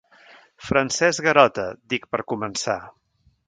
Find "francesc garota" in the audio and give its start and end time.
0.69-1.67